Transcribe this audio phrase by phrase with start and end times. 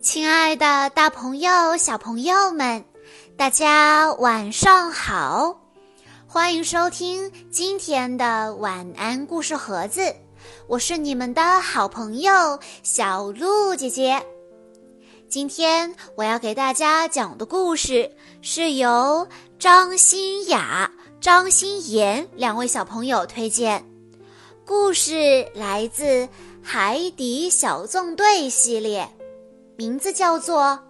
[0.00, 2.82] 亲爱的，大朋友、小朋友们，
[3.36, 5.60] 大家晚上好！
[6.26, 10.16] 欢迎收听今天的晚安故事盒子，
[10.66, 14.24] 我是你们的好朋友小鹿姐姐。
[15.28, 18.10] 今天我要给大家讲的故事
[18.40, 19.28] 是由
[19.58, 20.90] 张欣雅、
[21.20, 23.84] 张欣妍两位小朋友推荐，
[24.64, 26.04] 故事来自
[26.62, 29.06] 《海底小纵队》系列。
[29.80, 30.62] 名字叫做《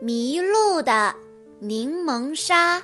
[0.00, 1.14] 迷路的
[1.58, 2.78] 柠檬沙》。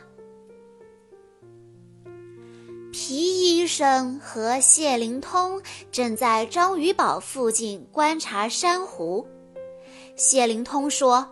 [2.93, 9.27] 皮医生和谢灵通正在章鱼堡附近观察珊瑚。
[10.17, 11.27] 谢灵通说：“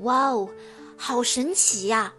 [0.00, 0.48] 哇哦，
[0.96, 2.14] 好神奇呀！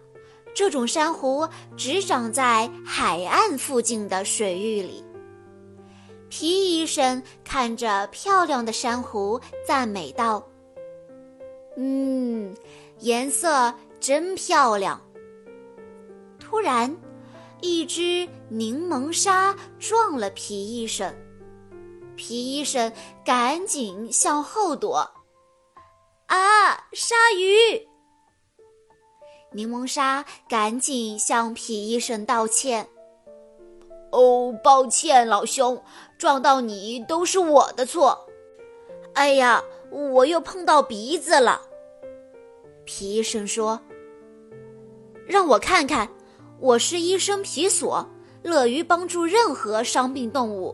[0.53, 5.03] 这种珊瑚只长在海岸附近的水域里。”
[6.35, 10.43] 皮医生看着漂亮的珊瑚，赞美道
[11.77, 12.57] ：“嗯，
[13.01, 14.99] 颜色真漂亮。”
[16.41, 16.97] 突然，
[17.61, 21.15] 一只柠檬鲨撞了皮医生，
[22.15, 22.91] 皮医生
[23.23, 25.07] 赶紧向后躲。
[26.25, 27.87] 啊，鲨鱼！
[29.51, 32.89] 柠檬鲨赶紧向皮医生道歉。
[34.11, 35.83] 哦，抱歉，老兄，
[36.23, 38.17] 撞到你都是我的错。
[39.13, 41.61] 哎呀，我又碰到鼻子了。
[42.85, 43.77] 皮医生说
[45.27, 46.09] ：“让我看看，
[46.61, 48.07] 我是医生皮索，
[48.41, 50.73] 乐于帮助任何伤病动物。”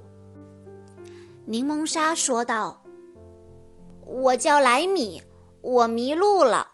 [1.46, 2.84] 柠檬鲨说道
[4.06, 5.20] ：“我叫莱米，
[5.62, 6.74] 我迷路了。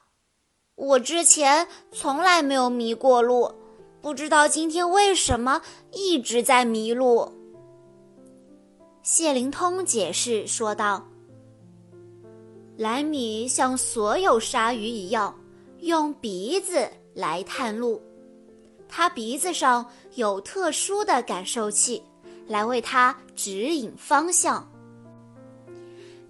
[0.75, 3.53] 我之前从来没有迷过路。”
[4.03, 5.61] 不知道今天为什么
[5.93, 7.44] 一直在迷路。
[9.06, 11.06] 谢灵通解释说道
[12.75, 15.39] ：“莱米像所有鲨鱼一样，
[15.81, 18.02] 用鼻子来探路。
[18.89, 22.02] 它鼻子上有特殊的感受器，
[22.48, 24.67] 来为它指引方向。”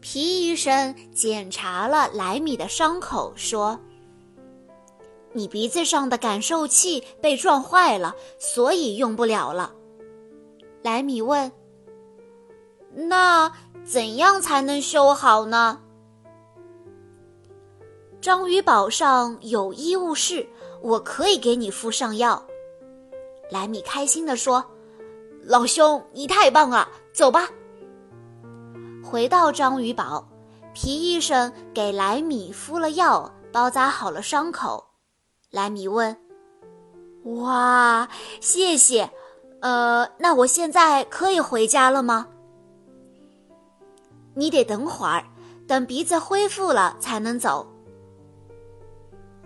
[0.02, 3.80] 皮医生检查了莱米的伤口，说。
[5.31, 9.74] 你鼻子上的感受器被撞坏了，所以用不了了。
[10.84, 11.50] 莱米问
[12.95, 13.51] ：“那
[13.83, 15.81] 怎样才能修好呢？”
[18.22, 20.47] 章鱼堡上有医务室，
[20.81, 22.44] 我可以给你敷上药。
[23.51, 24.66] 莱米开心地说
[25.45, 26.88] ：“老兄，你太棒了！
[27.13, 27.47] 走吧。”
[29.05, 30.28] 回到章鱼堡，
[30.73, 34.84] 皮医生给莱米敷了药，包扎好了伤口。
[35.51, 36.17] 莱米问
[37.25, 38.09] ：“哇，
[38.41, 39.11] 谢谢，
[39.61, 42.28] 呃，那我现在可以回家了吗？
[44.35, 45.25] 你得等会儿，
[45.66, 47.66] 等鼻子恢复了才能走。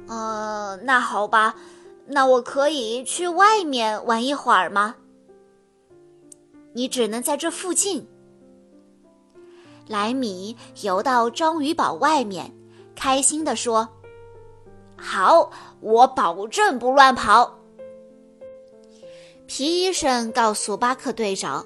[0.08, 1.56] 呃，那好吧，
[2.08, 4.96] 那我可以去外面玩一会儿吗？
[6.74, 8.08] 你只能在这附近。”
[9.88, 12.54] 莱米游到章鱼堡外面，
[12.96, 13.88] 开心地说。
[14.96, 17.58] 好，我保证不乱跑。
[19.48, 21.66] 皮医生告诉巴克队长：“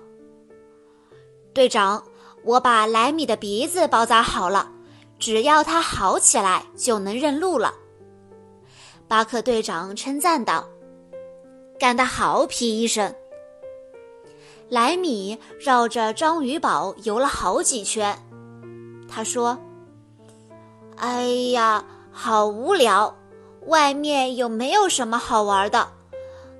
[1.51, 2.03] 队长，
[2.43, 4.71] 我把莱米的鼻子包扎好了，
[5.19, 7.73] 只要他好起来，就能认路了。”
[9.07, 10.67] 巴克队长称赞道
[11.79, 13.13] ：“干得好，皮医生！”
[14.69, 18.17] 莱米绕着章鱼堡游了好几圈，
[19.07, 19.57] 他说
[20.97, 23.15] ：“哎呀，好无聊。”
[23.67, 25.87] 外面有没有什么好玩的？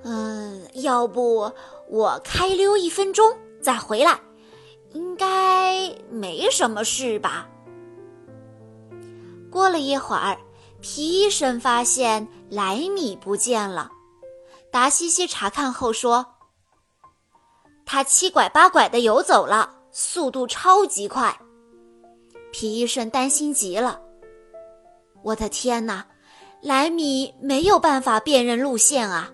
[0.04, 1.52] 嗯，要不
[1.86, 4.18] 我开溜一分钟再回来，
[4.94, 7.46] 应该没什么事吧。
[9.50, 10.38] 过了一会儿，
[10.80, 13.90] 皮医生发现莱米不见了。
[14.72, 16.26] 达西西查看后说
[17.86, 21.38] ：“他七拐八拐的游走了，速度超级快。”
[22.50, 24.00] 皮医生担心极了。
[25.22, 26.06] 我的天哪！
[26.60, 29.30] 莱米没有办法辨认路线啊！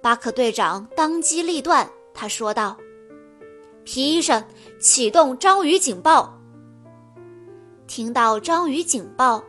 [0.00, 2.76] 巴克队长当机立断，他说道
[3.84, 4.42] ：“皮医生，
[4.80, 6.32] 启动章鱼警报。”
[7.86, 9.44] 听到章鱼警报，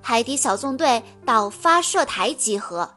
[0.00, 2.88] 海底小纵队到发射台集合。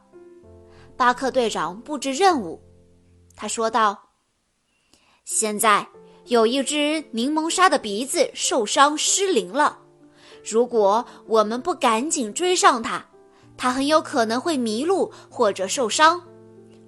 [0.95, 2.61] 巴克队长布置任务，
[3.35, 4.11] 他说道
[5.25, 5.85] ：“现在
[6.25, 9.79] 有一只柠檬鲨的鼻子受伤失灵了。”
[10.49, 13.05] 如果我们不赶紧追上它，
[13.57, 16.21] 它很有可能会迷路或者受伤。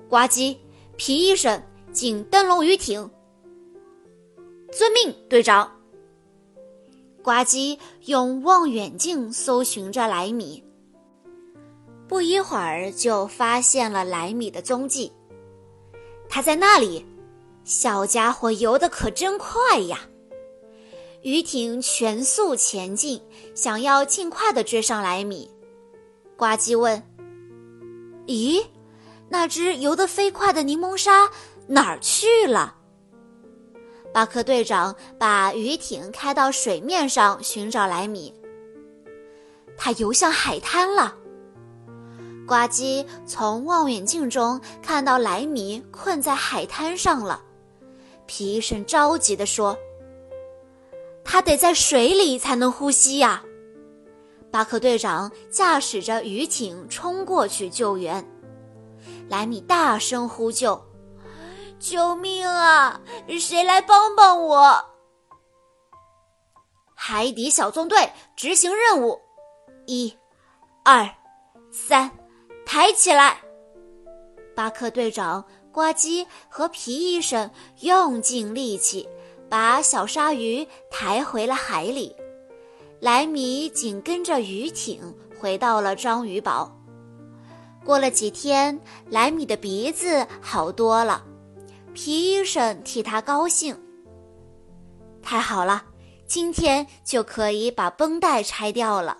[0.08, 0.58] 呱唧，
[0.96, 1.62] 皮医生，
[1.92, 3.10] 进灯笼鱼艇。
[4.72, 5.72] 遵命，队长。
[7.22, 10.64] 呱唧用望远镜搜寻着莱米，
[12.08, 15.12] 不一会儿就发现了莱米的踪迹。
[16.30, 17.06] 他在那里，
[17.64, 20.00] 小家伙游得可真快呀！
[21.22, 23.22] 鱼艇全速前进，
[23.54, 25.52] 想要尽快的追上莱米。
[26.38, 27.04] 呱唧问
[28.28, 28.64] ：“咦，
[29.28, 31.30] 那只游得飞快的柠檬鲨
[31.68, 32.78] 哪儿去了？”
[34.12, 38.34] 巴克队长把鱼艇开到水面上寻找莱米。
[39.78, 41.16] 他游向海滩了。
[42.48, 47.42] 呱唧从望远镜中看到莱米困在海滩上了，
[48.26, 49.78] 皮医生着急地说
[51.24, 53.44] ：“他得在水里才能呼吸呀！”
[54.52, 58.28] 巴克队长驾驶着鱼艇冲过去救援。
[59.30, 60.89] 莱米大声呼救。
[61.80, 63.00] 救命啊！
[63.40, 64.86] 谁来帮帮我？
[66.94, 69.20] 海底小纵队执行任务，
[69.86, 70.16] 一、
[70.84, 71.10] 二、
[71.72, 72.12] 三，
[72.66, 73.42] 抬起来！
[74.56, 77.50] 巴克队长、呱唧和皮医生
[77.80, 79.08] 用尽力气，
[79.50, 82.14] 把小鲨鱼抬回了海里。
[83.00, 86.76] 莱米紧跟着鱼艇回到了章鱼堡。
[87.86, 88.78] 过了几天，
[89.10, 91.24] 莱米的鼻子好多了。
[92.02, 93.78] 皮医生替他高兴。
[95.22, 95.84] 太好了，
[96.26, 99.18] 今天就可以把绷带拆掉了。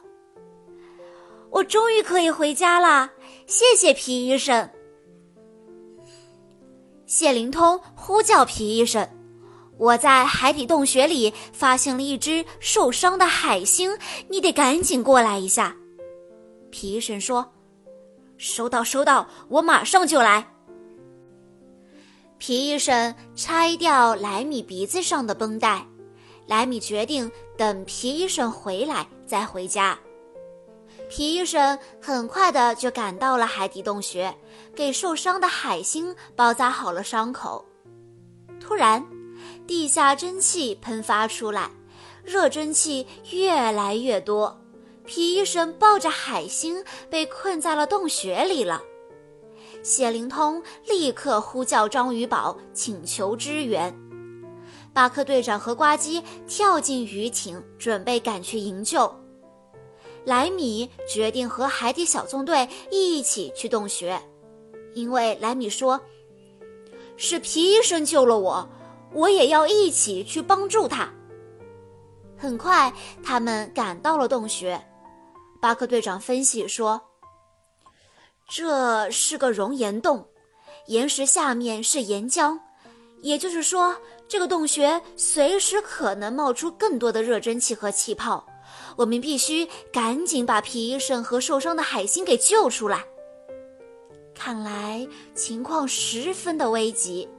[1.50, 3.12] 我终于可以回家啦！
[3.48, 4.70] 谢谢皮医生。
[7.06, 9.06] 谢灵通呼叫皮医生
[9.78, 13.92] ：“我在海底洞穴里发现了一只受伤的海星，
[14.30, 15.76] 你得赶紧过来一下。”
[16.72, 17.52] 皮医生说
[18.40, 20.48] ：“收到，收到，我马上就来。”
[22.40, 25.86] 皮医生拆掉莱米鼻子上的绷带，
[26.48, 30.00] 莱米决定等皮医生回来再回家。
[31.10, 34.34] 皮医生很快的就赶到了海底洞穴，
[34.74, 37.66] 给受伤的海星包扎好了伤口。
[38.58, 39.06] 突然，
[39.68, 41.70] 地下蒸汽喷发出来，
[42.24, 44.58] 热蒸汽越来越多，
[45.06, 48.82] 皮医生抱着海星被困在了洞穴里了。
[49.82, 53.96] 谢灵通立刻呼叫章鱼堡，请求支援。
[54.94, 59.14] 巴克队长和呱唧跳进鱼艇，准备赶去营救。
[60.26, 64.22] 莱米决定和海底小纵队一起去洞穴，
[64.94, 66.00] 因为莱米说
[67.16, 68.70] ：“是皮医生救了我，
[69.14, 71.10] 我也要一起去帮助他。”
[72.38, 72.94] 很快，
[73.24, 74.80] 他们赶到了洞穴。
[75.62, 77.09] 巴克队长分析说。
[78.52, 80.28] 这是个熔岩洞，
[80.88, 82.60] 岩石下面是岩浆，
[83.22, 83.96] 也就是说，
[84.28, 88.44] 这个洞穴随时可能冒出更多的热蒸汽和气泡。
[88.98, 93.06] 我们必须赶紧把皮医生和受伤的海星给救出来。
[94.34, 97.30] 看来情况十分的危急。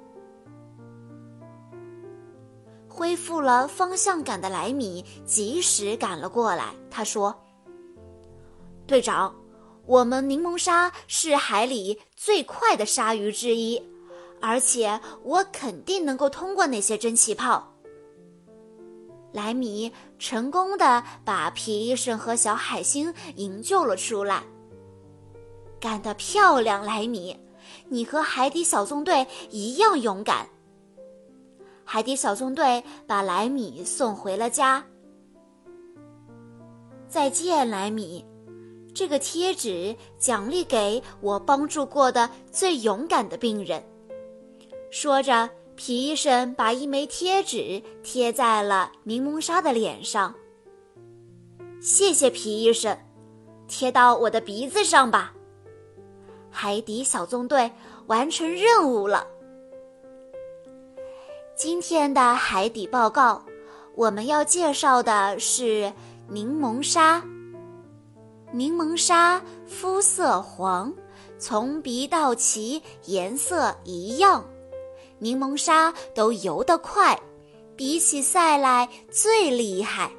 [2.89, 7.35] 恢复了方向感的莱米及时赶了过来，他说
[8.87, 9.35] ：“队长。”
[9.91, 13.83] 我们柠檬鲨是海里最快的鲨鱼之一，
[14.41, 17.75] 而且我肯定能够通过那些蒸汽泡。
[19.33, 24.45] 莱米成功的把皮医生和小海星营救了出来。
[25.81, 27.37] 干得漂亮，莱米！
[27.89, 30.49] 你和海底小纵队一样勇敢。
[31.85, 34.85] 海底小纵队把莱米送回了家。
[37.09, 38.25] 再见，莱米。
[38.95, 43.83] 这个贴纸奖励给我帮助过的最勇敢的病人。
[44.91, 50.35] 说着，皮医生把一枚贴纸贴在了柠檬鲨的脸上。
[51.81, 52.99] 谢谢皮医生，
[53.67, 55.33] 贴到我的鼻子上吧。
[56.51, 57.71] 海底小纵队
[58.07, 59.27] 完成任务了。
[61.55, 63.43] 今天的海底报告，
[63.95, 65.93] 我们要介绍的是
[66.29, 67.23] 柠檬鲨。
[68.53, 70.93] 柠檬鲨肤色黄，
[71.39, 74.45] 从鼻到鳍颜色一样。
[75.19, 77.21] 柠檬鲨都游得快，
[77.77, 80.11] 比起赛来最厉害。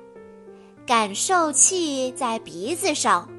[0.87, 3.29] 感受器在鼻子上，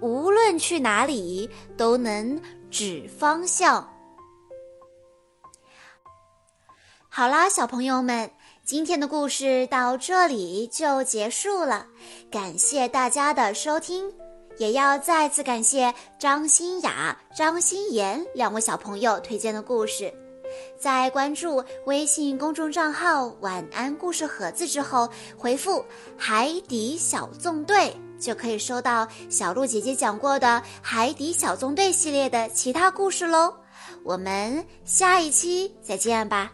[0.00, 3.92] 无论去哪里都能指方向。
[7.08, 8.30] 好啦，小朋友们。
[8.64, 11.84] 今天的故事到这里就结束了，
[12.30, 14.10] 感谢大家的收听，
[14.56, 20.14] 也要再次感谢张欣雅、张欣妍两位小朋友推荐的故事。
[20.78, 25.84] 在关注微信公众账号“晚安故事盒子”之后，回复
[26.16, 30.46] “海底小纵队”，就可以收到小鹿姐姐讲过的
[30.80, 33.52] 《海底小纵队》系列的其他故事喽。
[34.04, 36.52] 我们下一期再见吧。